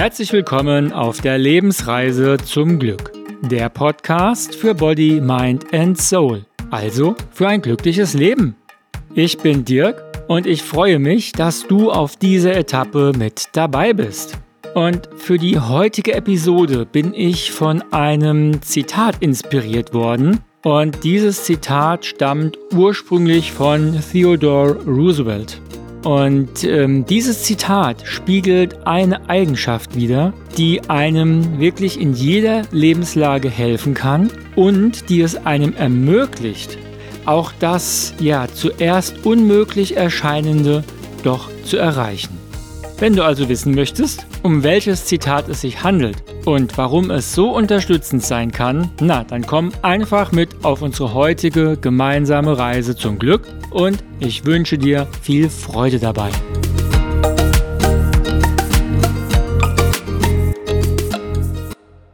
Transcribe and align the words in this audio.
Herzlich 0.00 0.32
willkommen 0.32 0.92
auf 0.92 1.20
der 1.20 1.36
Lebensreise 1.38 2.36
zum 2.38 2.78
Glück. 2.78 3.12
Der 3.42 3.68
Podcast 3.68 4.54
für 4.54 4.74
Body, 4.74 5.20
Mind 5.20 5.72
and 5.72 6.00
Soul. 6.00 6.46
Also 6.70 7.16
für 7.32 7.48
ein 7.48 7.60
glückliches 7.60 8.14
Leben. 8.14 8.56
Ich 9.14 9.38
bin 9.38 9.64
Dirk 9.64 10.02
und 10.28 10.46
ich 10.46 10.62
freue 10.62 10.98
mich, 10.98 11.32
dass 11.32 11.66
du 11.66 11.90
auf 11.90 12.16
dieser 12.16 12.56
Etappe 12.56 13.12
mit 13.16 13.48
dabei 13.52 13.92
bist. 13.92 14.38
Und 14.74 15.08
für 15.16 15.38
die 15.38 15.58
heutige 15.58 16.14
Episode 16.14 16.86
bin 16.86 17.12
ich 17.12 17.50
von 17.50 17.82
einem 17.92 18.62
Zitat 18.62 19.16
inspiriert 19.20 19.92
worden. 19.92 20.40
Und 20.62 21.04
dieses 21.04 21.44
Zitat 21.44 22.04
stammt 22.04 22.58
ursprünglich 22.74 23.52
von 23.52 23.98
Theodore 24.12 24.74
Roosevelt. 24.84 25.58
Und 26.04 26.64
ähm, 26.64 27.06
dieses 27.06 27.44
Zitat 27.44 28.02
spiegelt 28.04 28.86
eine 28.86 29.28
Eigenschaft 29.28 29.94
wider, 29.94 30.34
die 30.58 30.82
einem 30.88 31.58
wirklich 31.60 32.00
in 32.00 32.12
jeder 32.12 32.62
Lebenslage 32.72 33.48
helfen 33.48 33.94
kann 33.94 34.30
und 34.54 35.08
die 35.08 35.22
es 35.22 35.46
einem 35.46 35.74
ermöglicht, 35.74 36.78
auch 37.24 37.52
das 37.58 38.14
ja 38.18 38.46
zuerst 38.52 39.24
unmöglich 39.24 39.96
erscheinende 39.96 40.84
doch 41.22 41.50
zu 41.64 41.76
erreichen. 41.76 42.39
Wenn 43.00 43.16
du 43.16 43.24
also 43.24 43.48
wissen 43.48 43.74
möchtest, 43.74 44.26
um 44.42 44.62
welches 44.62 45.06
Zitat 45.06 45.48
es 45.48 45.62
sich 45.62 45.82
handelt 45.82 46.22
und 46.44 46.76
warum 46.76 47.10
es 47.10 47.34
so 47.34 47.50
unterstützend 47.50 48.22
sein 48.22 48.52
kann, 48.52 48.90
na, 49.00 49.24
dann 49.24 49.46
komm 49.46 49.72
einfach 49.80 50.32
mit 50.32 50.66
auf 50.66 50.82
unsere 50.82 51.14
heutige 51.14 51.78
gemeinsame 51.78 52.58
Reise 52.58 52.94
zum 52.94 53.18
Glück 53.18 53.46
und 53.70 54.04
ich 54.18 54.44
wünsche 54.44 54.76
dir 54.76 55.08
viel 55.22 55.48
Freude 55.48 55.98
dabei. 55.98 56.28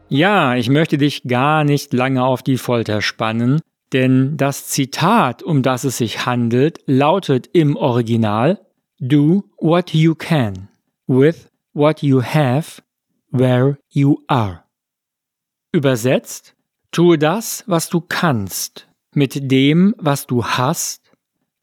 Ja, 0.09 0.55
ich 0.55 0.69
möchte 0.69 0.99
dich 0.99 1.25
gar 1.25 1.65
nicht 1.65 1.93
lange 1.95 2.25
auf 2.25 2.45
die 2.45 2.59
Folter 2.59 3.03
spannen, 3.03 3.61
denn 3.93 4.37
das 4.37 4.69
Zitat, 4.69 5.43
um 5.43 5.63
das 5.63 5.83
es 5.83 5.99
sich 5.99 6.27
handelt, 6.27 6.79
lautet 6.87 7.51
im 7.53 7.75
Original 7.75 8.61
Do 9.01 9.43
what 9.59 9.93
you 9.93 10.15
can 10.15 10.69
with 11.07 11.49
what 11.73 12.03
you 12.03 12.23
have 12.23 12.83
where 13.31 13.79
you 13.91 14.23
are. 14.29 14.65
Übersetzt, 15.73 16.55
tue 16.91 17.19
das, 17.19 17.65
was 17.67 17.89
du 17.89 18.01
kannst, 18.01 18.89
mit 19.13 19.51
dem, 19.51 19.95
was 19.99 20.27
du 20.27 20.45
hast, 20.45 21.13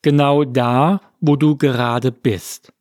genau 0.02 0.44
da, 0.44 1.02
wo 1.19 1.36
du 1.36 1.55
gerade 1.55 2.11
bist. 2.11 2.71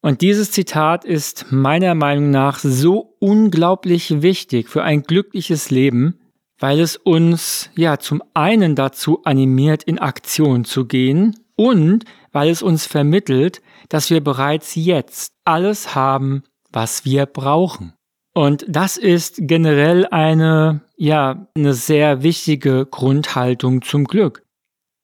Und 0.00 0.20
dieses 0.20 0.52
Zitat 0.52 1.04
ist 1.04 1.50
meiner 1.50 1.94
Meinung 1.94 2.30
nach 2.30 2.58
so 2.58 3.16
unglaublich 3.18 4.22
wichtig 4.22 4.68
für 4.68 4.82
ein 4.82 5.02
glückliches 5.02 5.70
Leben, 5.70 6.20
weil 6.58 6.80
es 6.80 6.96
uns 6.96 7.70
ja 7.76 7.98
zum 7.98 8.22
einen 8.34 8.74
dazu 8.74 9.24
animiert, 9.24 9.82
in 9.82 9.98
Aktion 9.98 10.64
zu 10.64 10.86
gehen 10.86 11.36
und 11.58 12.04
weil 12.30 12.48
es 12.50 12.62
uns 12.62 12.86
vermittelt, 12.86 13.60
dass 13.88 14.10
wir 14.10 14.22
bereits 14.22 14.76
jetzt 14.76 15.32
alles 15.44 15.94
haben, 15.94 16.44
was 16.70 17.04
wir 17.04 17.26
brauchen. 17.26 17.94
Und 18.32 18.64
das 18.68 18.96
ist 18.96 19.36
generell 19.40 20.06
eine, 20.06 20.82
ja, 20.96 21.48
eine 21.56 21.74
sehr 21.74 22.22
wichtige 22.22 22.86
Grundhaltung 22.86 23.82
zum 23.82 24.04
Glück. 24.04 24.44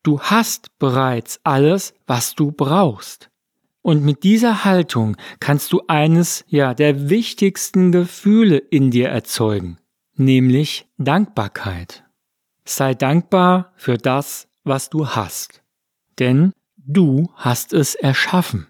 Du 0.04 0.20
hast 0.20 0.78
bereits 0.78 1.40
alles, 1.42 1.94
was 2.06 2.36
du 2.36 2.52
brauchst. 2.52 3.30
Und 3.82 4.04
mit 4.04 4.22
dieser 4.22 4.64
Haltung 4.64 5.16
kannst 5.40 5.72
du 5.72 5.82
eines, 5.88 6.44
ja, 6.46 6.72
der 6.72 7.10
wichtigsten 7.10 7.90
Gefühle 7.90 8.58
in 8.58 8.92
dir 8.92 9.08
erzeugen, 9.08 9.78
nämlich 10.14 10.86
Dankbarkeit. 10.98 12.04
Sei 12.64 12.94
dankbar 12.94 13.72
für 13.74 13.98
das, 13.98 14.46
was 14.62 14.88
du 14.88 15.08
hast. 15.08 15.63
Denn 16.18 16.52
du 16.76 17.30
hast 17.34 17.72
es 17.72 17.94
erschaffen. 17.94 18.66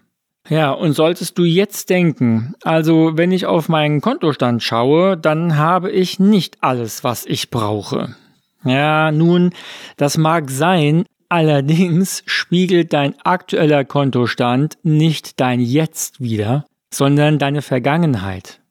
Ja, 0.47 0.71
und 0.71 0.93
solltest 0.93 1.37
du 1.39 1.43
jetzt 1.43 1.89
denken, 1.89 2.53
also 2.63 3.13
wenn 3.15 3.31
ich 3.31 3.47
auf 3.47 3.67
meinen 3.67 3.99
Kontostand 4.01 4.61
schaue, 4.61 5.17
dann 5.17 5.57
habe 5.57 5.91
ich 5.91 6.19
nicht 6.19 6.57
alles, 6.61 7.03
was 7.03 7.25
ich 7.25 7.49
brauche. 7.49 8.15
Ja, 8.63 9.11
nun, 9.11 9.51
das 9.97 10.17
mag 10.17 10.51
sein, 10.51 11.05
allerdings 11.29 12.23
spiegelt 12.27 12.93
dein 12.93 13.19
aktueller 13.21 13.85
Kontostand 13.85 14.77
nicht 14.83 15.39
dein 15.39 15.59
Jetzt 15.59 16.21
wider, 16.21 16.65
sondern 16.93 17.39
deine 17.39 17.63
Vergangenheit. 17.63 18.61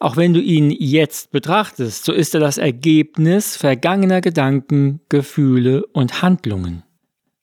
Auch 0.00 0.16
wenn 0.16 0.34
du 0.34 0.40
ihn 0.40 0.70
jetzt 0.70 1.30
betrachtest, 1.30 2.04
so 2.04 2.12
ist 2.12 2.34
er 2.34 2.40
das 2.40 2.58
Ergebnis 2.58 3.56
vergangener 3.56 4.20
Gedanken, 4.20 5.00
Gefühle 5.08 5.86
und 5.86 6.22
Handlungen. 6.22 6.82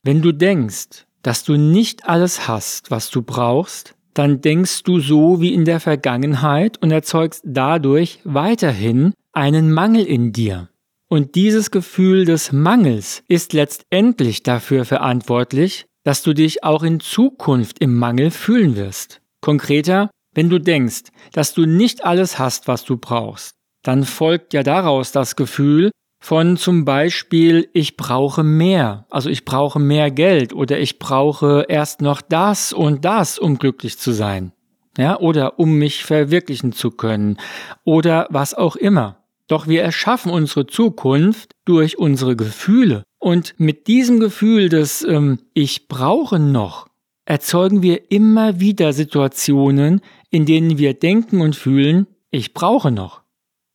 Wenn 0.05 0.21
du 0.21 0.31
denkst, 0.31 1.07
dass 1.23 1.43
du 1.43 1.57
nicht 1.57 2.07
alles 2.07 2.47
hast, 2.47 2.91
was 2.91 3.09
du 3.09 3.23
brauchst, 3.23 3.95
dann 4.13 4.39
denkst 4.39 4.83
du 4.83 4.99
so 4.99 5.41
wie 5.41 5.51
in 5.51 5.65
der 5.65 5.79
Vergangenheit 5.79 6.79
und 6.79 6.91
erzeugst 6.91 7.41
dadurch 7.43 8.19
weiterhin 8.23 9.15
einen 9.33 9.73
Mangel 9.73 10.05
in 10.05 10.31
dir. 10.31 10.69
Und 11.07 11.33
dieses 11.33 11.71
Gefühl 11.71 12.25
des 12.25 12.51
Mangels 12.51 13.23
ist 13.27 13.53
letztendlich 13.53 14.43
dafür 14.43 14.85
verantwortlich, 14.85 15.87
dass 16.03 16.21
du 16.21 16.33
dich 16.35 16.63
auch 16.63 16.83
in 16.83 16.99
Zukunft 16.99 17.79
im 17.79 17.97
Mangel 17.97 18.29
fühlen 18.29 18.75
wirst. 18.75 19.21
Konkreter, 19.41 20.11
wenn 20.35 20.51
du 20.51 20.59
denkst, 20.59 21.05
dass 21.33 21.55
du 21.55 21.65
nicht 21.65 22.05
alles 22.05 22.37
hast, 22.37 22.67
was 22.67 22.85
du 22.85 22.97
brauchst, 22.97 23.55
dann 23.81 24.03
folgt 24.03 24.53
ja 24.53 24.61
daraus 24.61 25.11
das 25.11 25.35
Gefühl, 25.35 25.89
von 26.25 26.57
zum 26.57 26.85
Beispiel, 26.85 27.69
ich 27.71 27.97
brauche 27.97 28.43
mehr, 28.43 29.05
also 29.11 29.29
ich 29.29 29.45
brauche 29.45 29.77
mehr 29.77 30.09
Geld 30.09 30.53
oder 30.53 30.79
ich 30.79 30.97
brauche 30.97 31.67
erst 31.69 32.01
noch 32.01 32.19
das 32.21 32.73
und 32.73 33.05
das, 33.05 33.37
um 33.37 33.59
glücklich 33.59 33.99
zu 33.99 34.11
sein. 34.11 34.51
Ja, 34.97 35.19
oder 35.19 35.59
um 35.59 35.73
mich 35.75 36.03
verwirklichen 36.03 36.71
zu 36.71 36.89
können 36.89 37.37
oder 37.83 38.25
was 38.31 38.55
auch 38.55 38.75
immer. 38.75 39.17
Doch 39.47 39.67
wir 39.67 39.83
erschaffen 39.83 40.31
unsere 40.31 40.65
Zukunft 40.65 41.51
durch 41.63 41.99
unsere 41.99 42.35
Gefühle. 42.35 43.03
Und 43.19 43.53
mit 43.59 43.85
diesem 43.85 44.19
Gefühl 44.19 44.69
des 44.69 45.03
ähm, 45.03 45.41
Ich 45.53 45.87
brauche 45.87 46.39
noch 46.39 46.87
erzeugen 47.25 47.83
wir 47.83 48.11
immer 48.11 48.59
wieder 48.59 48.93
Situationen, 48.93 50.01
in 50.31 50.47
denen 50.47 50.79
wir 50.79 50.95
denken 50.95 51.41
und 51.41 51.55
fühlen, 51.55 52.07
ich 52.31 52.53
brauche 52.53 52.89
noch. 52.89 53.21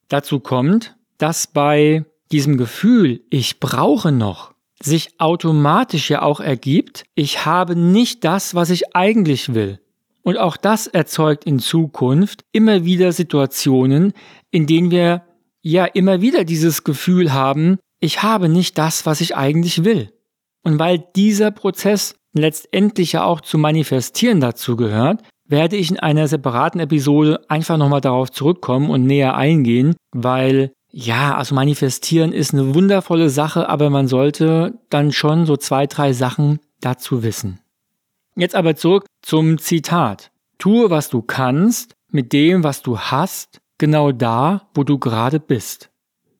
Dazu 0.09 0.41
kommt, 0.41 0.97
dass 1.19 1.47
bei 1.47 2.05
diesem 2.33 2.57
Gefühl, 2.57 3.23
ich 3.31 3.61
brauche 3.61 4.13
noch, 4.13 4.55
sich 4.83 5.21
automatisch 5.21 6.11
ja 6.11 6.23
auch 6.23 6.41
ergibt, 6.41 7.05
ich 7.15 7.45
habe 7.45 7.77
nicht 7.77 8.25
das, 8.25 8.55
was 8.55 8.71
ich 8.71 8.97
eigentlich 8.97 9.55
will. 9.55 9.79
Und 10.23 10.37
auch 10.37 10.57
das 10.57 10.87
erzeugt 10.87 11.45
in 11.45 11.59
Zukunft 11.59 12.45
immer 12.53 12.85
wieder 12.85 13.13
Situationen, 13.13 14.13
in 14.51 14.67
denen 14.67 14.91
wir 14.91 15.23
ja 15.63 15.85
immer 15.85 16.21
wieder 16.21 16.45
dieses 16.45 16.85
Gefühl 16.85 17.33
haben, 17.33 17.79
ich 18.01 18.23
habe 18.23 18.49
nicht 18.49 18.79
das, 18.79 19.07
was 19.07 19.21
ich 19.21 19.37
eigentlich 19.37 19.85
will. 19.85 20.13
Und 20.63 20.79
weil 20.79 21.05
dieser 21.17 21.51
Prozess 21.51 22.15
letztendlich 22.33 23.13
ja 23.13 23.25
auch 23.25 23.41
zu 23.41 23.59
manifestieren 23.59 24.41
dazu 24.41 24.77
gehört, 24.77 25.23
werde 25.47 25.77
ich 25.77 25.91
in 25.91 25.99
einer 25.99 26.29
separaten 26.29 26.81
Episode 26.81 27.41
einfach 27.49 27.77
nochmal 27.77 28.01
darauf 28.01 28.31
zurückkommen 28.31 28.89
und 28.89 29.05
näher 29.05 29.37
eingehen, 29.37 29.97
weil 30.13 30.73
ja, 30.93 31.37
also 31.37 31.55
manifestieren 31.55 32.33
ist 32.33 32.53
eine 32.53 32.75
wundervolle 32.75 33.31
Sache, 33.31 33.69
aber 33.69 33.91
man 33.91 34.09
sollte 34.09 34.79
dann 34.91 35.13
schon 35.13 35.47
so 35.47 35.57
zwei, 35.57 35.87
drei 35.87 36.13
Sachen 36.13 36.59
dazu 36.81 37.23
wissen. 37.23 37.61
Jetzt 38.37 38.55
aber 38.55 38.77
zurück 38.77 39.07
zum 39.23 39.59
Zitat. 39.59 40.31
Tue, 40.59 40.91
was 40.91 41.09
du 41.09 41.23
kannst, 41.23 41.95
mit 42.11 42.33
dem, 42.33 42.65
was 42.65 42.83
du 42.83 42.99
hast, 42.99 43.61
genau 43.79 44.13
da, 44.13 44.69
wo 44.75 44.85
du 44.85 44.99
gerade 44.99 45.41
bist. 45.41 45.91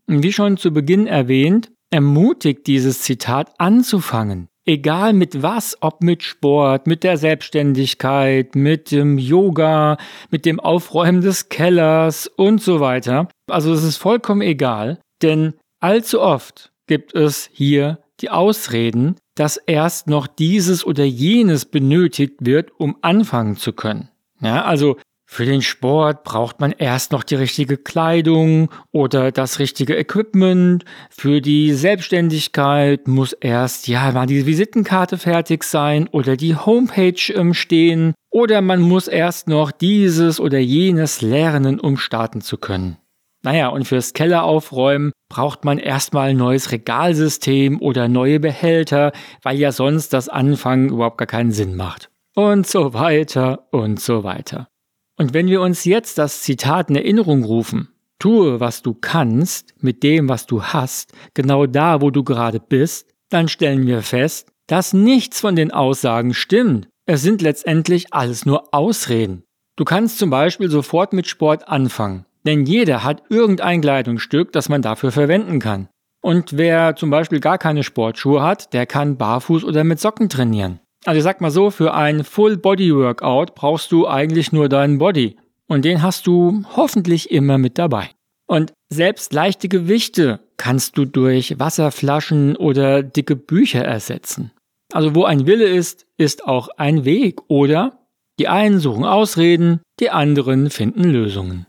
Und 0.07 0.23
wie 0.23 0.33
schon 0.33 0.57
zu 0.57 0.73
Beginn 0.73 1.07
erwähnt, 1.07 1.71
ermutigt 1.91 2.67
dieses 2.67 3.03
Zitat 3.03 3.53
anzufangen. 3.59 4.49
Egal 4.67 5.15
mit 5.15 5.43
was, 5.43 5.77
ob 5.81 6.03
mit 6.03 6.23
Sport, 6.23 6.87
mit 6.87 7.03
der 7.03 7.17
Selbstständigkeit, 7.17 8.55
mit 8.55 8.91
dem 8.91 9.19
Yoga, 9.19 9.97
mit 10.31 10.45
dem 10.45 10.61
Aufräumen 10.61 11.23
des 11.23 11.49
Kellers 11.49 12.27
und 12.27 12.63
so 12.63 12.79
weiter. 12.79 13.29
Also 13.51 13.73
es 13.73 13.83
ist 13.83 13.97
vollkommen 13.97 14.43
egal, 14.43 14.99
denn 15.23 15.55
allzu 15.81 16.21
oft 16.21 16.73
gibt 16.87 17.15
es 17.15 17.49
hier 17.53 17.99
die 18.21 18.31
Ausreden, 18.31 19.17
dass 19.35 19.57
erst 19.57 20.07
noch 20.07 20.27
dieses 20.27 20.85
oder 20.85 21.05
jenes 21.05 21.65
benötigt 21.65 22.35
wird, 22.41 22.73
um 22.79 22.97
anfangen 23.01 23.57
zu 23.57 23.73
können. 23.73 24.09
Ja, 24.41 24.65
also 24.65 24.97
für 25.33 25.45
den 25.45 25.63
Sport 25.63 26.25
braucht 26.25 26.59
man 26.59 26.73
erst 26.73 27.13
noch 27.13 27.23
die 27.23 27.37
richtige 27.37 27.77
Kleidung 27.77 28.69
oder 28.91 29.31
das 29.31 29.61
richtige 29.61 29.97
Equipment. 29.97 30.85
Für 31.09 31.41
die 31.41 31.73
Selbstständigkeit 31.73 33.07
muss 33.07 33.33
erst 33.35 33.87
ja 33.87 34.11
mal 34.11 34.27
die 34.27 34.45
Visitenkarte 34.45 35.19
fertig 35.19 35.63
sein 35.63 36.09
oder 36.09 36.37
die 36.37 36.57
Homepage 36.57 37.33
ähm, 37.33 37.55
stehen 37.55 38.13
oder 38.29 38.61
man 38.61 38.81
muss 38.81 39.07
erst 39.07 39.47
noch 39.47 39.71
dieses 39.71 40.41
oder 40.41 40.59
jenes 40.59 41.23
lernen, 41.23 41.79
um 41.79 41.97
starten 41.97 42.41
zu 42.41 42.59
können. 42.59 42.97
Naja, 43.43 43.69
und 43.69 43.87
fürs 43.87 44.13
Keller 44.13 44.45
aufräumen 44.45 45.13
braucht 45.31 45.65
man 45.65 45.79
erstmal 45.79 46.31
ein 46.31 46.37
neues 46.37 46.73
Regalsystem 46.73 47.81
oder 47.81 48.09
neue 48.09 48.39
Behälter, 48.41 49.13
weil 49.43 49.59
ja 49.59 49.73
sonst 49.73 50.13
das 50.13 50.29
Anfangen 50.29 50.91
überhaupt 50.91 51.19
gar 51.19 51.27
keinen 51.27 51.53
Sinn 51.53 51.77
macht. 51.77 52.11
Und 52.35 52.67
so 52.67 52.93
weiter 52.93 53.69
und 53.71 54.01
so 54.01 54.25
weiter. 54.25 54.69
Und 55.17 55.35
wenn 55.35 55.49
wir 55.49 55.61
uns 55.61 55.85
jetzt 55.85 56.19
das 56.19 56.43
Zitat 56.43 56.91
in 56.91 56.97
Erinnerung 56.97 57.45
rufen, 57.45 57.89
tue, 58.19 58.61
was 58.61 58.83
du 58.83 58.95
kannst, 58.95 59.75
mit 59.83 60.03
dem, 60.03 60.29
was 60.29 60.47
du 60.47 60.63
hast, 60.63 61.13
genau 61.35 61.67
da, 61.67 62.01
wo 62.01 62.11
du 62.11 62.23
gerade 62.23 62.61
bist, 62.61 63.11
dann 63.31 63.49
stellen 63.49 63.87
wir 63.87 64.03
fest, 64.03 64.49
dass 64.67 64.93
nichts 64.93 65.41
von 65.41 65.57
den 65.57 65.73
Aussagen 65.73 66.35
stimmt. 66.35 66.89
Es 67.07 67.23
sind 67.23 67.43
letztendlich 67.43 68.13
alles 68.13 68.47
nur 68.47 68.73
Ausreden. 68.73 69.43
Du 69.77 69.85
kannst 69.85 70.19
zum 70.19 70.31
Beispiel 70.31 70.71
sofort 70.71 71.13
mit 71.13 71.27
Sport 71.27 71.69
anfangen, 71.69 72.27
denn 72.47 72.65
jeder 72.65 73.05
hat 73.05 73.23
irgendein 73.29 73.81
Kleidungsstück, 73.81 74.53
das 74.53 74.69
man 74.69 74.83
dafür 74.83 75.13
verwenden 75.13 75.59
kann. 75.59 75.89
Und 76.23 76.57
wer 76.57 76.97
zum 76.97 77.11
Beispiel 77.11 77.41
gar 77.41 77.59
keine 77.59 77.83
Sportschuhe 77.83 78.43
hat, 78.43 78.73
der 78.73 78.87
kann 78.87 79.17
barfuß 79.17 79.65
oder 79.65 79.85
mit 79.85 80.01
Socken 80.01 80.29
trainieren. 80.29 80.81
Also 81.07 81.19
ich 81.19 81.25
sag 81.25 81.41
mal 81.41 81.51
so, 81.51 81.71
für 81.71 81.95
ein 81.95 82.25
Full-Body-Workout 82.25 83.55
brauchst 83.55 83.91
du 83.91 84.07
eigentlich 84.07 84.53
nur 84.53 84.69
deinen 84.69 84.99
Body. 84.99 85.37
Und 85.67 85.85
den 85.85 86.03
hast 86.03 86.27
du 86.27 86.65
hoffentlich 86.77 87.31
immer 87.31 87.57
mit 87.57 87.79
dabei. 87.79 88.11
Und 88.47 88.73
selbst 88.91 89.33
leichte 89.33 89.69
Gewichte 89.69 90.41
kannst 90.57 90.99
du 90.99 91.05
durch 91.05 91.59
Wasserflaschen 91.59 92.57
oder 92.57 93.03
dicke 93.03 93.37
Bücher 93.37 93.85
ersetzen. 93.85 94.51
Also 94.93 95.15
wo 95.15 95.25
ein 95.25 95.47
Wille 95.47 95.67
ist, 95.67 96.07
ist 96.19 96.45
auch 96.45 96.69
ein 96.77 97.05
Weg, 97.05 97.41
oder? 97.49 98.01
Die 98.39 98.49
einen 98.49 98.81
suchen 98.81 99.05
Ausreden, 99.05 99.81
die 100.01 100.11
anderen 100.11 100.71
finden 100.71 101.05
Lösungen. 101.05 101.67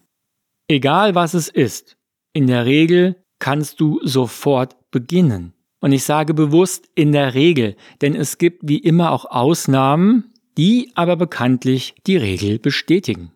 Egal 0.71 1.15
was 1.15 1.33
es 1.33 1.49
ist, 1.49 1.97
in 2.31 2.47
der 2.47 2.65
Regel 2.65 3.17
kannst 3.39 3.81
du 3.81 3.99
sofort 4.03 4.77
beginnen. 4.89 5.51
Und 5.81 5.91
ich 5.91 6.05
sage 6.05 6.33
bewusst 6.33 6.87
in 6.95 7.11
der 7.11 7.33
Regel, 7.33 7.75
denn 7.99 8.15
es 8.15 8.37
gibt 8.37 8.61
wie 8.69 8.77
immer 8.77 9.11
auch 9.11 9.25
Ausnahmen, 9.25 10.31
die 10.57 10.89
aber 10.95 11.17
bekanntlich 11.17 11.95
die 12.07 12.15
Regel 12.15 12.57
bestätigen. 12.57 13.33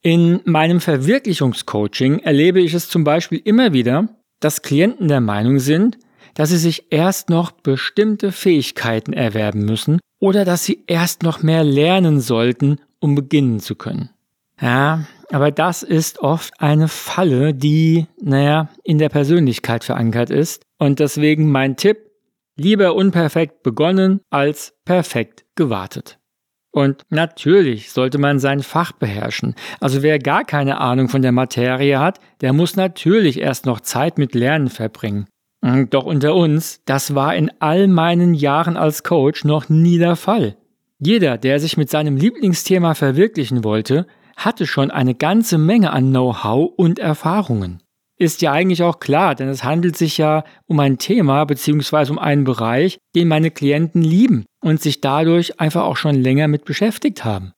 In 0.00 0.40
meinem 0.46 0.80
Verwirklichungscoaching 0.80 2.20
erlebe 2.20 2.62
ich 2.62 2.72
es 2.72 2.88
zum 2.88 3.04
Beispiel 3.04 3.42
immer 3.44 3.74
wieder, 3.74 4.08
dass 4.40 4.62
Klienten 4.62 5.08
der 5.08 5.20
Meinung 5.20 5.58
sind, 5.58 5.98
dass 6.32 6.48
sie 6.48 6.56
sich 6.56 6.86
erst 6.88 7.28
noch 7.28 7.50
bestimmte 7.50 8.32
Fähigkeiten 8.32 9.12
erwerben 9.12 9.66
müssen 9.66 10.00
oder 10.20 10.46
dass 10.46 10.64
sie 10.64 10.84
erst 10.86 11.22
noch 11.22 11.42
mehr 11.42 11.64
lernen 11.64 12.18
sollten, 12.18 12.80
um 12.98 13.14
beginnen 13.14 13.60
zu 13.60 13.74
können. 13.74 14.08
Ja, 14.58 15.04
aber 15.30 15.50
das 15.50 15.82
ist 15.82 16.20
oft 16.20 16.52
eine 16.60 16.88
Falle, 16.88 17.54
die, 17.54 18.06
naja, 18.20 18.68
in 18.82 18.98
der 18.98 19.08
Persönlichkeit 19.08 19.84
verankert 19.84 20.30
ist. 20.30 20.62
Und 20.78 20.98
deswegen 20.98 21.50
mein 21.50 21.76
Tipp, 21.76 21.98
lieber 22.56 22.94
unperfekt 22.94 23.62
begonnen 23.62 24.20
als 24.30 24.74
perfekt 24.84 25.44
gewartet. 25.54 26.18
Und 26.70 27.02
natürlich 27.08 27.92
sollte 27.92 28.18
man 28.18 28.40
sein 28.40 28.60
Fach 28.60 28.92
beherrschen. 28.92 29.54
Also 29.80 30.02
wer 30.02 30.18
gar 30.18 30.44
keine 30.44 30.80
Ahnung 30.80 31.08
von 31.08 31.22
der 31.22 31.32
Materie 31.32 32.00
hat, 32.00 32.18
der 32.40 32.52
muss 32.52 32.74
natürlich 32.74 33.40
erst 33.40 33.64
noch 33.64 33.80
Zeit 33.80 34.18
mit 34.18 34.34
Lernen 34.34 34.68
verbringen. 34.68 35.26
Doch 35.90 36.04
unter 36.04 36.34
uns, 36.34 36.82
das 36.84 37.14
war 37.14 37.34
in 37.34 37.50
all 37.58 37.86
meinen 37.86 38.34
Jahren 38.34 38.76
als 38.76 39.02
Coach 39.02 39.44
noch 39.44 39.68
nie 39.68 39.98
der 39.98 40.16
Fall. 40.16 40.56
Jeder, 40.98 41.38
der 41.38 41.58
sich 41.58 41.76
mit 41.76 41.88
seinem 41.90 42.16
Lieblingsthema 42.16 42.94
verwirklichen 42.94 43.64
wollte, 43.64 44.06
hatte 44.36 44.66
schon 44.66 44.90
eine 44.90 45.14
ganze 45.14 45.58
Menge 45.58 45.92
an 45.92 46.10
Know-how 46.10 46.72
und 46.76 46.98
Erfahrungen. 46.98 47.82
Ist 48.16 48.42
ja 48.42 48.52
eigentlich 48.52 48.82
auch 48.82 49.00
klar, 49.00 49.34
denn 49.34 49.48
es 49.48 49.64
handelt 49.64 49.96
sich 49.96 50.18
ja 50.18 50.44
um 50.66 50.78
ein 50.78 50.98
Thema 50.98 51.44
bzw. 51.44 52.10
um 52.10 52.18
einen 52.18 52.44
Bereich, 52.44 52.98
den 53.16 53.26
meine 53.26 53.50
Klienten 53.50 54.02
lieben 54.02 54.44
und 54.60 54.80
sich 54.80 55.00
dadurch 55.00 55.60
einfach 55.60 55.82
auch 55.82 55.96
schon 55.96 56.14
länger 56.14 56.46
mit 56.46 56.64
beschäftigt 56.64 57.24
haben. 57.24 57.52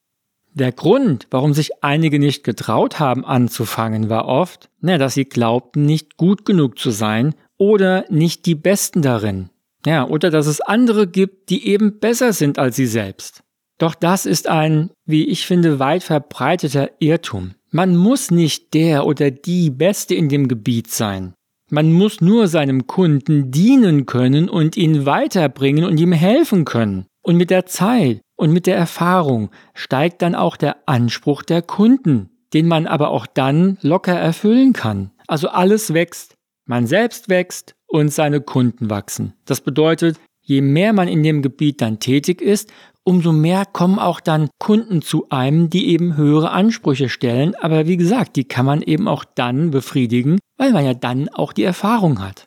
Der 0.55 0.73
Grund, 0.73 1.27
warum 1.31 1.53
sich 1.53 1.85
einige 1.85 2.19
nicht 2.19 2.43
getraut 2.43 2.99
haben 2.99 3.27
anzufangen, 3.27 4.09
war 4.09 4.27
oft, 4.27 4.71
na, 4.81 4.97
dass 4.97 5.13
sie 5.13 5.27
glaubten, 5.27 5.83
nicht 5.83 6.17
gut 6.17 6.47
genug 6.47 6.79
zu 6.79 6.91
sein 6.91 7.35
oder 7.59 8.07
nicht 8.09 8.47
die 8.47 8.55
Besten 8.55 9.03
darin. 9.03 9.51
Ja, 9.85 10.09
oder 10.09 10.31
dass 10.31 10.47
es 10.47 10.63
andere 10.63 11.07
gibt, 11.07 11.51
die 11.51 11.69
eben 11.69 12.01
besser 12.01 12.33
sind 12.33 12.59
als 12.59 12.77
sie 12.77 12.87
selbst. 12.87 13.43
Doch 13.79 13.95
das 13.95 14.27
ist 14.27 14.49
ein, 14.49 14.91
wie 15.05 15.25
ich 15.27 15.47
finde, 15.47 15.79
weit 15.79 16.03
verbreiteter 16.03 16.91
Irrtum. 16.99 17.55
Man 17.71 17.97
muss 17.97 18.31
nicht 18.31 18.73
der 18.75 19.07
oder 19.07 19.31
die 19.31 19.71
Beste 19.71 20.15
in 20.15 20.29
dem 20.29 20.49
Gebiet 20.49 20.91
sein. 20.91 21.35
Man 21.71 21.93
muss 21.93 22.21
nur 22.21 22.49
seinem 22.49 22.87
Kunden 22.87 23.51
dienen 23.51 24.07
können 24.07 24.49
und 24.49 24.77
ihn 24.77 25.05
weiterbringen 25.05 25.85
und 25.85 25.99
ihm 25.99 26.13
helfen 26.13 26.65
können. 26.65 27.07
Und 27.23 27.37
mit 27.37 27.51
der 27.51 27.67
Zeit 27.67 28.21
und 28.37 28.53
mit 28.53 28.67
der 28.67 28.77
Erfahrung 28.77 29.51
steigt 29.75 30.23
dann 30.23 30.37
auch 30.37 30.57
der 30.57 30.77
Anspruch 30.87 31.43
der 31.43 31.63
Kunden, 31.63 32.31
den 32.55 32.69
man 32.69 32.87
aber 32.87 33.11
auch 33.11 33.27
dann 33.27 33.79
locker 33.83 34.15
erfüllen 34.15 34.73
kann. 34.73 35.11
Also 35.27 35.49
alles 35.49 35.93
wächst. 35.93 36.35
Man 36.67 36.87
selbst 36.87 37.29
wächst 37.29 37.75
und 37.89 38.13
seine 38.13 38.41
Kunden 38.41 38.91
wachsen. 38.91 39.35
Das 39.45 39.61
bedeutet, 39.61 40.19
je 40.47 40.63
mehr 40.63 40.93
man 40.93 41.09
in 41.09 41.23
dem 41.23 41.43
Gebiet 41.43 41.83
dann 41.83 41.99
tätig 41.99 42.41
ist, 42.41 42.73
umso 43.03 43.33
mehr 43.33 43.65
kommen 43.67 43.99
auch 43.99 44.21
dann 44.21 44.49
Kunden 44.59 45.03
zu 45.03 45.29
einem, 45.29 45.71
die 45.71 45.89
eben 45.89 46.17
höhere 46.17 46.51
Ansprüche 46.51 47.09
stellen. 47.09 47.55
Aber 47.57 47.87
wie 47.87 47.97
gesagt, 47.97 48.37
die 48.37 48.45
kann 48.45 48.65
man 48.65 48.83
eben 48.83 49.07
auch 49.07 49.25
dann 49.25 49.71
befriedigen, 49.71 50.39
weil 50.57 50.73
man 50.73 50.85
ja 50.85 50.95
dann 50.95 51.29
auch 51.29 51.53
die 51.53 51.65
Erfahrung 51.65 52.21
hat. 52.21 52.47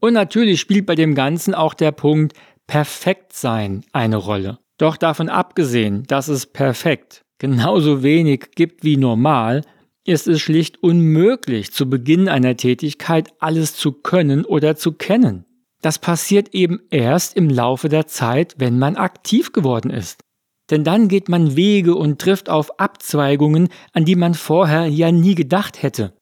Und 0.00 0.14
natürlich 0.14 0.60
spielt 0.60 0.86
bei 0.86 0.94
dem 0.94 1.14
Ganzen 1.14 1.54
auch 1.54 1.74
der 1.74 1.92
Punkt 1.92 2.32
perfekt 2.66 3.34
sein 3.34 3.84
eine 3.92 4.16
Rolle. 4.16 4.58
Doch 4.78 4.96
davon 4.96 5.28
abgesehen, 5.28 6.04
dass 6.04 6.28
es 6.28 6.46
perfekt 6.46 7.22
genauso 7.38 8.02
wenig 8.02 8.52
gibt 8.54 8.84
wie 8.84 8.96
normal, 8.96 9.62
ist 10.06 10.26
es 10.26 10.40
schlicht 10.40 10.82
unmöglich, 10.82 11.72
zu 11.72 11.88
Beginn 11.88 12.28
einer 12.28 12.56
Tätigkeit 12.56 13.30
alles 13.38 13.74
zu 13.74 13.92
können 13.92 14.44
oder 14.44 14.76
zu 14.76 14.92
kennen. 14.92 15.44
Das 15.80 15.98
passiert 15.98 16.54
eben 16.54 16.80
erst 16.90 17.36
im 17.36 17.48
Laufe 17.48 17.88
der 17.88 18.06
Zeit, 18.06 18.54
wenn 18.58 18.78
man 18.78 18.96
aktiv 18.96 19.52
geworden 19.52 19.90
ist. 19.90 20.22
Denn 20.70 20.84
dann 20.84 21.08
geht 21.08 21.28
man 21.28 21.56
Wege 21.56 21.94
und 21.94 22.20
trifft 22.20 22.48
auf 22.48 22.78
Abzweigungen, 22.78 23.68
an 23.92 24.04
die 24.04 24.14
man 24.14 24.34
vorher 24.34 24.86
ja 24.86 25.10
nie 25.10 25.34
gedacht 25.34 25.82
hätte. 25.82 26.14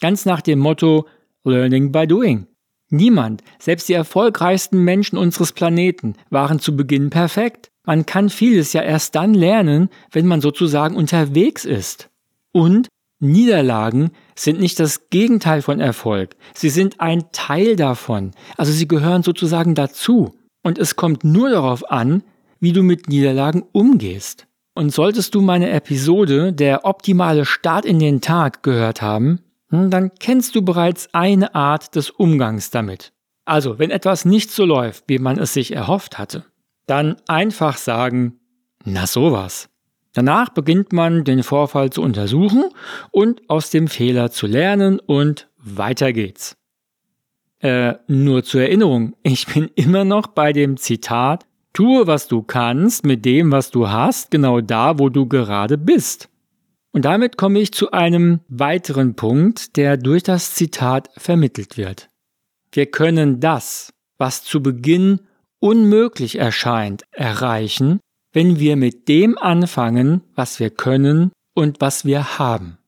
Ganz 0.00 0.24
nach 0.24 0.40
dem 0.40 0.58
Motto 0.58 1.06
Learning 1.44 1.92
by 1.92 2.06
Doing. 2.06 2.46
Niemand, 2.90 3.42
selbst 3.58 3.88
die 3.88 3.94
erfolgreichsten 3.94 4.82
Menschen 4.84 5.16
unseres 5.16 5.52
Planeten, 5.52 6.14
waren 6.30 6.58
zu 6.58 6.76
Beginn 6.76 7.10
perfekt. 7.10 7.70
Man 7.86 8.04
kann 8.04 8.28
vieles 8.28 8.72
ja 8.72 8.82
erst 8.82 9.14
dann 9.14 9.34
lernen, 9.34 9.88
wenn 10.10 10.26
man 10.26 10.40
sozusagen 10.40 10.96
unterwegs 10.96 11.64
ist. 11.64 12.10
Und 12.52 12.88
Niederlagen 13.22 14.10
sind 14.34 14.58
nicht 14.58 14.80
das 14.80 15.08
Gegenteil 15.08 15.62
von 15.62 15.80
Erfolg. 15.80 16.34
Sie 16.54 16.70
sind 16.70 17.00
ein 17.00 17.24
Teil 17.32 17.76
davon. 17.76 18.32
Also 18.56 18.72
sie 18.72 18.88
gehören 18.88 19.22
sozusagen 19.22 19.74
dazu. 19.74 20.34
Und 20.64 20.78
es 20.78 20.96
kommt 20.96 21.22
nur 21.22 21.50
darauf 21.50 21.90
an, 21.90 22.24
wie 22.58 22.72
du 22.72 22.82
mit 22.82 23.08
Niederlagen 23.08 23.62
umgehst. 23.72 24.46
Und 24.74 24.92
solltest 24.92 25.34
du 25.34 25.40
meine 25.40 25.70
Episode 25.70 26.52
Der 26.52 26.84
optimale 26.84 27.44
Start 27.44 27.84
in 27.84 27.98
den 27.98 28.20
Tag 28.20 28.62
gehört 28.62 29.02
haben, 29.02 29.40
hm, 29.70 29.90
dann 29.90 30.10
kennst 30.18 30.54
du 30.54 30.62
bereits 30.62 31.08
eine 31.12 31.54
Art 31.54 31.94
des 31.94 32.10
Umgangs 32.10 32.70
damit. 32.70 33.12
Also, 33.44 33.78
wenn 33.78 33.90
etwas 33.90 34.24
nicht 34.24 34.50
so 34.50 34.64
läuft, 34.64 35.04
wie 35.08 35.18
man 35.18 35.38
es 35.38 35.52
sich 35.52 35.72
erhofft 35.72 36.18
hatte, 36.18 36.44
dann 36.86 37.16
einfach 37.26 37.76
sagen, 37.76 38.40
na 38.84 39.06
sowas. 39.06 39.68
Danach 40.12 40.50
beginnt 40.50 40.92
man 40.92 41.24
den 41.24 41.42
Vorfall 41.42 41.90
zu 41.90 42.02
untersuchen 42.02 42.64
und 43.10 43.48
aus 43.48 43.70
dem 43.70 43.88
Fehler 43.88 44.30
zu 44.30 44.46
lernen 44.46 44.98
und 45.00 45.48
weiter 45.56 46.12
geht's. 46.12 46.56
Äh, 47.60 47.94
nur 48.08 48.42
zur 48.42 48.62
Erinnerung, 48.62 49.14
ich 49.22 49.46
bin 49.46 49.70
immer 49.74 50.04
noch 50.04 50.26
bei 50.26 50.52
dem 50.52 50.76
Zitat, 50.76 51.46
tue, 51.72 52.06
was 52.06 52.28
du 52.28 52.42
kannst 52.42 53.06
mit 53.06 53.24
dem, 53.24 53.50
was 53.50 53.70
du 53.70 53.88
hast, 53.88 54.30
genau 54.30 54.60
da, 54.60 54.98
wo 54.98 55.08
du 55.08 55.26
gerade 55.26 55.78
bist. 55.78 56.28
Und 56.92 57.06
damit 57.06 57.38
komme 57.38 57.60
ich 57.60 57.72
zu 57.72 57.92
einem 57.92 58.40
weiteren 58.48 59.14
Punkt, 59.16 59.76
der 59.76 59.96
durch 59.96 60.22
das 60.22 60.54
Zitat 60.54 61.08
vermittelt 61.16 61.78
wird. 61.78 62.10
Wir 62.70 62.86
können 62.86 63.40
das, 63.40 63.94
was 64.18 64.44
zu 64.44 64.62
Beginn 64.62 65.20
unmöglich 65.58 66.38
erscheint, 66.38 67.04
erreichen, 67.12 68.00
wenn 68.32 68.58
wir 68.58 68.76
mit 68.76 69.08
dem 69.08 69.38
anfangen, 69.38 70.22
was 70.34 70.60
wir 70.60 70.70
können 70.70 71.32
und 71.54 71.80
was 71.80 72.04
wir 72.04 72.38
haben. 72.38 72.78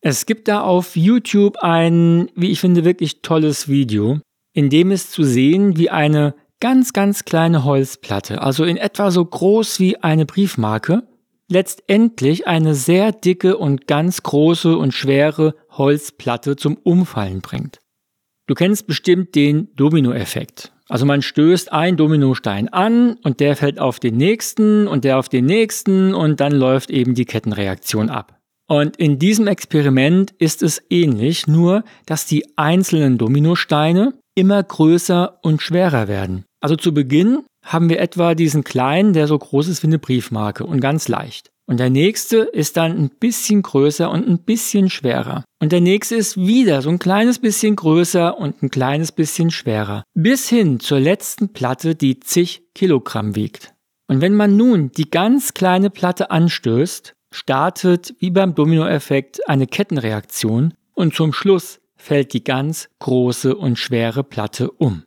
Es 0.00 0.26
gibt 0.26 0.48
da 0.48 0.60
auf 0.60 0.96
YouTube 0.96 1.56
ein, 1.58 2.30
wie 2.34 2.50
ich 2.50 2.60
finde, 2.60 2.84
wirklich 2.84 3.22
tolles 3.22 3.68
Video, 3.68 4.20
in 4.52 4.68
dem 4.68 4.90
ist 4.90 5.12
zu 5.12 5.24
sehen, 5.24 5.78
wie 5.78 5.90
eine 5.90 6.34
ganz, 6.60 6.92
ganz 6.92 7.24
kleine 7.24 7.64
Holzplatte, 7.64 8.42
also 8.42 8.64
in 8.64 8.76
etwa 8.76 9.10
so 9.10 9.24
groß 9.24 9.80
wie 9.80 9.96
eine 9.98 10.26
Briefmarke, 10.26 11.08
letztendlich 11.48 12.46
eine 12.46 12.74
sehr 12.74 13.12
dicke 13.12 13.56
und 13.56 13.86
ganz 13.86 14.22
große 14.22 14.76
und 14.76 14.92
schwere 14.92 15.54
Holzplatte 15.70 16.56
zum 16.56 16.76
Umfallen 16.76 17.40
bringt. 17.40 17.78
Du 18.46 18.54
kennst 18.54 18.86
bestimmt 18.86 19.34
den 19.34 19.74
Dominoeffekt. 19.74 20.73
Also 20.88 21.06
man 21.06 21.22
stößt 21.22 21.72
einen 21.72 21.96
Dominostein 21.96 22.68
an 22.68 23.16
und 23.22 23.40
der 23.40 23.56
fällt 23.56 23.78
auf 23.78 24.00
den 24.00 24.16
nächsten 24.16 24.86
und 24.86 25.04
der 25.04 25.18
auf 25.18 25.28
den 25.28 25.46
nächsten 25.46 26.14
und 26.14 26.40
dann 26.40 26.52
läuft 26.52 26.90
eben 26.90 27.14
die 27.14 27.24
Kettenreaktion 27.24 28.10
ab. 28.10 28.38
Und 28.66 28.96
in 28.96 29.18
diesem 29.18 29.46
Experiment 29.46 30.32
ist 30.38 30.62
es 30.62 30.82
ähnlich, 30.90 31.46
nur 31.46 31.84
dass 32.06 32.26
die 32.26 32.46
einzelnen 32.56 33.18
Dominosteine 33.18 34.14
immer 34.34 34.62
größer 34.62 35.38
und 35.42 35.62
schwerer 35.62 36.08
werden. 36.08 36.44
Also 36.60 36.76
zu 36.76 36.92
Beginn 36.94 37.44
haben 37.64 37.88
wir 37.88 38.00
etwa 38.00 38.34
diesen 38.34 38.64
kleinen, 38.64 39.12
der 39.12 39.26
so 39.26 39.38
groß 39.38 39.68
ist 39.68 39.82
wie 39.82 39.88
eine 39.88 39.98
Briefmarke 39.98 40.64
und 40.64 40.80
ganz 40.80 41.08
leicht. 41.08 41.50
Und 41.66 41.80
der 41.80 41.90
nächste 41.90 42.38
ist 42.38 42.76
dann 42.76 42.92
ein 42.92 43.10
bisschen 43.18 43.62
größer 43.62 44.10
und 44.10 44.28
ein 44.28 44.38
bisschen 44.38 44.90
schwerer. 44.90 45.44
Und 45.60 45.72
der 45.72 45.80
nächste 45.80 46.14
ist 46.14 46.36
wieder 46.36 46.82
so 46.82 46.90
ein 46.90 46.98
kleines 46.98 47.38
bisschen 47.38 47.74
größer 47.74 48.38
und 48.38 48.62
ein 48.62 48.70
kleines 48.70 49.12
bisschen 49.12 49.50
schwerer. 49.50 50.04
Bis 50.14 50.48
hin 50.48 50.78
zur 50.78 51.00
letzten 51.00 51.52
Platte, 51.52 51.94
die 51.94 52.20
zig 52.20 52.62
Kilogramm 52.74 53.34
wiegt. 53.34 53.72
Und 54.08 54.20
wenn 54.20 54.34
man 54.34 54.56
nun 54.56 54.92
die 54.92 55.10
ganz 55.10 55.54
kleine 55.54 55.88
Platte 55.88 56.30
anstößt, 56.30 57.14
startet 57.32 58.14
wie 58.18 58.30
beim 58.30 58.54
Dominoeffekt 58.54 59.48
eine 59.48 59.66
Kettenreaktion 59.66 60.74
und 60.92 61.14
zum 61.14 61.32
Schluss 61.32 61.80
fällt 61.96 62.34
die 62.34 62.44
ganz 62.44 62.90
große 62.98 63.56
und 63.56 63.78
schwere 63.78 64.22
Platte 64.22 64.70
um. 64.70 65.04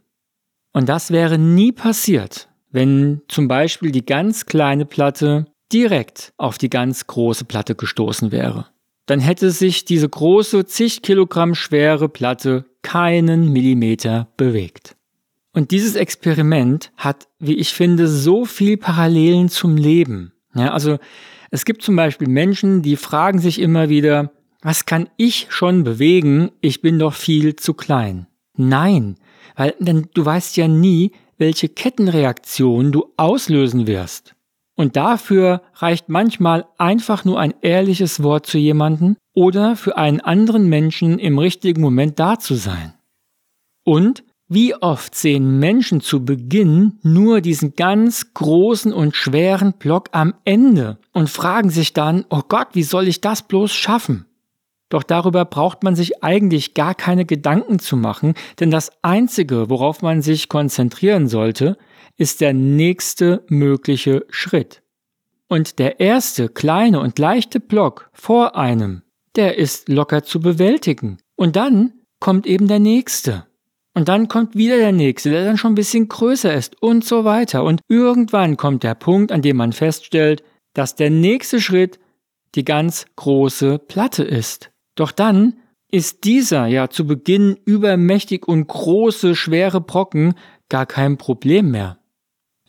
Und 0.73 0.89
das 0.89 1.11
wäre 1.11 1.37
nie 1.37 1.71
passiert, 1.71 2.49
wenn 2.71 3.21
zum 3.27 3.47
Beispiel 3.47 3.91
die 3.91 4.05
ganz 4.05 4.45
kleine 4.45 4.85
Platte 4.85 5.45
direkt 5.71 6.33
auf 6.37 6.57
die 6.57 6.69
ganz 6.69 7.07
große 7.07 7.45
Platte 7.45 7.75
gestoßen 7.75 8.31
wäre. 8.31 8.67
Dann 9.05 9.19
hätte 9.19 9.51
sich 9.51 9.85
diese 9.85 10.09
große, 10.09 10.65
zig 10.65 11.01
Kilogramm 11.01 11.55
schwere 11.55 12.09
Platte 12.09 12.65
keinen 12.81 13.53
Millimeter 13.53 14.27
bewegt. 14.37 14.95
Und 15.53 15.71
dieses 15.71 15.95
Experiment 15.95 16.91
hat, 16.97 17.27
wie 17.39 17.55
ich 17.55 17.73
finde, 17.73 18.07
so 18.07 18.45
viel 18.45 18.77
Parallelen 18.77 19.49
zum 19.49 19.75
Leben. 19.75 20.33
Ja, 20.53 20.71
also 20.73 20.99
es 21.51 21.65
gibt 21.65 21.81
zum 21.81 21.95
Beispiel 21.95 22.27
Menschen, 22.27 22.81
die 22.81 22.95
fragen 22.95 23.39
sich 23.39 23.59
immer 23.59 23.89
wieder, 23.89 24.31
was 24.61 24.85
kann 24.85 25.09
ich 25.17 25.47
schon 25.49 25.83
bewegen? 25.83 26.51
Ich 26.61 26.81
bin 26.81 26.99
doch 26.99 27.13
viel 27.13 27.55
zu 27.55 27.73
klein. 27.73 28.27
Nein, 28.55 29.15
weil 29.55 29.75
denn 29.79 30.09
du 30.13 30.25
weißt 30.25 30.57
ja 30.57 30.67
nie, 30.67 31.11
welche 31.37 31.69
Kettenreaktion 31.69 32.91
du 32.91 33.13
auslösen 33.17 33.87
wirst. 33.87 34.35
Und 34.77 34.95
dafür 34.95 35.63
reicht 35.73 36.07
manchmal 36.07 36.67
einfach 36.77 37.25
nur 37.25 37.39
ein 37.39 37.55
ehrliches 37.61 38.21
Wort 38.21 38.45
zu 38.45 38.59
jemandem 38.59 39.17
oder 39.33 39.75
für 39.75 39.97
einen 39.97 40.21
anderen 40.21 40.69
Menschen 40.69 41.17
im 41.17 41.39
richtigen 41.39 41.81
Moment 41.81 42.19
da 42.19 42.37
zu 42.37 42.53
sein. 42.53 42.93
Und 43.83 44.23
wie 44.47 44.75
oft 44.75 45.15
sehen 45.15 45.59
Menschen 45.59 45.99
zu 45.99 46.23
Beginn 46.23 46.99
nur 47.01 47.41
diesen 47.41 47.73
ganz 47.73 48.33
großen 48.35 48.93
und 48.93 49.15
schweren 49.15 49.73
Block 49.73 50.09
am 50.11 50.35
Ende 50.45 50.99
und 51.11 51.29
fragen 51.29 51.71
sich 51.71 51.93
dann, 51.93 52.25
oh 52.29 52.43
Gott, 52.47 52.67
wie 52.73 52.83
soll 52.83 53.07
ich 53.07 53.19
das 53.19 53.41
bloß 53.41 53.73
schaffen? 53.73 54.26
Doch 54.89 55.03
darüber 55.03 55.43
braucht 55.45 55.83
man 55.83 55.95
sich 55.95 56.23
eigentlich 56.23 56.73
gar 56.73 56.95
keine 56.95 57.25
Gedanken 57.25 57.79
zu 57.79 57.97
machen, 57.97 58.35
denn 58.59 58.71
das 58.71 58.91
Einzige, 59.01 59.69
worauf 59.69 60.01
man 60.01 60.21
sich 60.21 60.47
konzentrieren 60.47 61.27
sollte, 61.27 61.77
ist 62.15 62.41
der 62.41 62.53
nächste 62.53 63.43
mögliche 63.49 64.25
Schritt. 64.29 64.81
Und 65.49 65.79
der 65.79 65.99
erste 65.99 66.49
kleine 66.49 66.99
und 66.99 67.19
leichte 67.19 67.59
Block 67.59 68.09
vor 68.13 68.55
einem, 68.55 69.03
der 69.35 69.57
ist 69.57 69.87
locker 69.87 70.23
zu 70.23 70.39
bewältigen. 70.39 71.17
Und 71.35 71.55
dann 71.55 71.93
kommt 72.19 72.47
eben 72.47 72.67
der 72.67 72.79
nächste. 72.79 73.45
Und 73.93 74.09
dann 74.09 74.27
kommt 74.27 74.55
wieder 74.55 74.77
der 74.77 74.91
nächste, 74.91 75.31
der 75.31 75.45
dann 75.45 75.57
schon 75.57 75.71
ein 75.71 75.75
bisschen 75.75 76.07
größer 76.07 76.53
ist 76.53 76.81
und 76.81 77.03
so 77.03 77.23
weiter. 77.23 77.63
Und 77.63 77.81
irgendwann 77.87 78.57
kommt 78.57 78.83
der 78.83 78.95
Punkt, 78.95 79.31
an 79.31 79.41
dem 79.41 79.57
man 79.57 79.73
feststellt, 79.73 80.43
dass 80.73 80.95
der 80.95 81.09
nächste 81.09 81.59
Schritt 81.59 81.99
die 82.55 82.65
ganz 82.65 83.05
große 83.15 83.79
Platte 83.79 84.23
ist. 84.23 84.71
Doch 84.97 85.11
dann 85.11 85.53
ist 85.89 86.25
dieser 86.25 86.67
ja 86.67 86.89
zu 86.89 87.07
Beginn 87.07 87.57
übermächtig 87.63 88.45
und 88.45 88.67
große, 88.67 89.35
schwere 89.35 89.79
Brocken 89.79 90.33
gar 90.67 90.85
kein 90.85 91.17
Problem 91.17 91.71
mehr. 91.71 91.99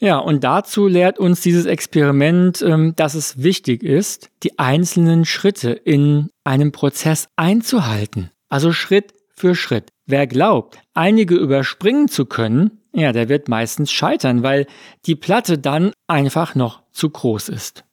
Ja, 0.00 0.18
und 0.18 0.44
dazu 0.44 0.86
lehrt 0.86 1.18
uns 1.18 1.40
dieses 1.40 1.66
Experiment, 1.66 2.62
ähm, 2.62 2.94
dass 2.94 3.14
es 3.14 3.42
wichtig 3.42 3.82
ist, 3.82 4.30
die 4.44 4.56
einzelnen 4.56 5.24
Schritte 5.24 5.70
in 5.70 6.28
einem 6.44 6.70
Prozess 6.70 7.28
einzuhalten. 7.34 8.30
Also 8.48 8.70
Schritt 8.72 9.12
für 9.34 9.56
Schritt. 9.56 9.90
Wer 10.06 10.28
glaubt, 10.28 10.78
einige 10.94 11.34
überspringen 11.34 12.06
zu 12.06 12.26
können, 12.26 12.78
ja, 12.92 13.12
der 13.12 13.28
wird 13.28 13.48
meistens 13.48 13.90
scheitern, 13.90 14.42
weil 14.44 14.66
die 15.06 15.16
Platte 15.16 15.58
dann 15.58 15.92
einfach 16.06 16.54
noch 16.54 16.82
zu 16.92 17.10
groß 17.10 17.48
ist. 17.48 17.84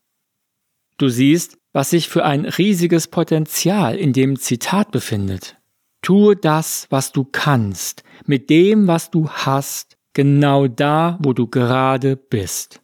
Du 0.97 1.09
siehst, 1.09 1.57
was 1.75 1.89
sich 1.89 2.07
für 2.07 2.23
ein 2.23 2.45
riesiges 2.45 3.09
Potenzial 3.09 3.97
in 3.97 4.13
dem 4.13 4.39
Zitat 4.39 4.91
befindet. 4.91 5.57
Tue 6.01 6.37
das, 6.37 6.87
was 6.89 7.11
du 7.11 7.25
kannst, 7.29 8.03
mit 8.25 8.49
dem, 8.49 8.87
was 8.87 9.11
du 9.11 9.27
hast, 9.27 9.97
genau 10.13 10.67
da, 10.67 11.19
wo 11.21 11.33
du 11.33 11.47
gerade 11.47 12.15
bist. 12.15 12.79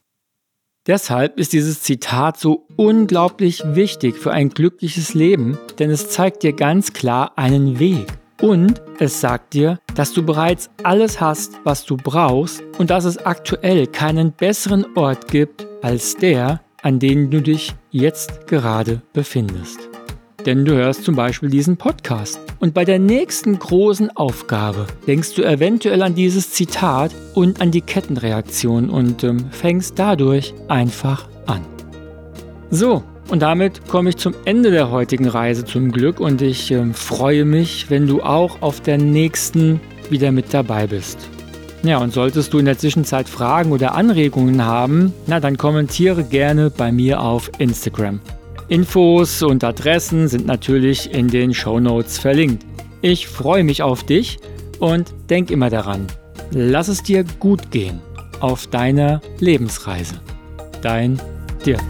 Deshalb 0.88 1.39
ist 1.39 1.53
dieses 1.53 1.83
Zitat 1.83 2.38
so 2.38 2.67
unglaublich 2.75 3.63
wichtig 3.65 4.17
für 4.17 4.33
ein 4.33 4.50
glückliches 4.50 5.13
Leben, 5.13 5.57
denn 5.79 5.89
es 5.89 6.10
zeigt 6.10 6.43
dir 6.43 6.51
ganz 6.51 6.91
klar 6.91 7.38
einen 7.38 7.79
Weg. 7.79 8.07
Und 8.41 8.81
es 9.00 9.21
sagt 9.21 9.53
dir, 9.53 9.79
dass 9.95 10.12
du 10.12 10.21
bereits 10.21 10.69
alles 10.83 11.21
hast, 11.21 11.62
was 11.63 11.86
du 11.86 11.95
brauchst 11.95 12.62
und 12.77 12.89
dass 12.89 13.05
es 13.05 13.19
aktuell 13.19 13.88
keinen 13.88 14.33
besseren 14.33 14.86
Ort 14.98 15.29
gibt 15.29 15.65
als 15.81 16.17
der, 16.17 16.60
an 16.81 17.00
dem 17.00 17.29
du 17.29 17.41
dich 17.41 17.73
jetzt 17.91 18.47
gerade 18.47 19.01
befindest. 19.13 19.89
Denn 20.45 20.65
du 20.65 20.73
hörst 20.73 21.03
zum 21.03 21.15
Beispiel 21.15 21.50
diesen 21.50 21.77
Podcast. 21.77 22.39
Und 22.59 22.73
bei 22.73 22.83
der 22.83 22.97
nächsten 22.97 23.59
großen 23.59 24.15
Aufgabe 24.15 24.88
denkst 25.05 25.35
du 25.35 25.43
eventuell 25.43 26.01
an 26.01 26.15
dieses 26.15 26.51
Zitat 26.51 27.13
und 27.35 27.61
an 27.61 27.71
die 27.71 27.81
Kettenreaktion 27.81 28.89
und 28.89 29.23
ähm, 29.23 29.45
fängst 29.51 30.00
dadurch 30.00 30.53
einfach 30.67 31.27
an. 31.45 31.61
So, 32.71 33.03
und 33.29 33.41
damit 33.41 33.88
komme 33.88 34.09
ich 34.09 34.17
zum 34.17 34.33
Ende 34.45 34.71
der 34.71 34.89
heutigen 34.91 35.27
Reise 35.27 35.63
zum 35.63 35.91
Glück 35.91 36.19
und 36.19 36.41
ich 36.41 36.71
äh, 36.71 36.85
freue 36.93 37.45
mich, 37.45 37.89
wenn 37.89 38.07
du 38.07 38.21
auch 38.21 38.61
auf 38.61 38.81
der 38.81 38.97
nächsten 38.97 39.79
wieder 40.09 40.31
mit 40.31 40.53
dabei 40.53 40.88
bist. 40.88 41.29
Ja, 41.83 41.97
und 41.97 42.13
solltest 42.13 42.53
du 42.53 42.59
in 42.59 42.65
der 42.65 42.77
Zwischenzeit 42.77 43.27
Fragen 43.27 43.71
oder 43.71 43.95
Anregungen 43.95 44.63
haben, 44.63 45.13
na 45.25 45.39
dann 45.39 45.57
kommentiere 45.57 46.23
gerne 46.23 46.69
bei 46.69 46.91
mir 46.91 47.21
auf 47.21 47.50
Instagram. 47.57 48.19
Infos 48.67 49.41
und 49.41 49.63
Adressen 49.63 50.27
sind 50.27 50.45
natürlich 50.45 51.11
in 51.13 51.27
den 51.27 51.53
Show 51.53 51.79
Notes 51.79 52.19
verlinkt. 52.19 52.65
Ich 53.01 53.27
freue 53.27 53.63
mich 53.63 53.81
auf 53.81 54.03
dich 54.03 54.38
und 54.79 55.13
denk 55.29 55.50
immer 55.50 55.69
daran, 55.69 56.05
lass 56.51 56.88
es 56.88 57.01
dir 57.01 57.25
gut 57.39 57.71
gehen 57.71 58.00
auf 58.39 58.67
deiner 58.67 59.19
Lebensreise. 59.39 60.15
Dein 60.81 61.19
Dirk. 61.65 61.81